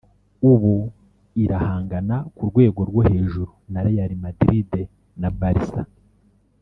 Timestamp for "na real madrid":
3.71-4.71